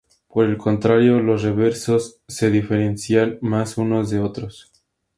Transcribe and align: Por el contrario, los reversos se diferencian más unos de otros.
Por 0.29 0.45
el 0.45 0.57
contrario, 0.57 1.19
los 1.19 1.43
reversos 1.43 2.21
se 2.27 2.49
diferencian 2.49 3.37
más 3.41 3.77
unos 3.77 4.09
de 4.09 4.17
otros. 4.19 4.71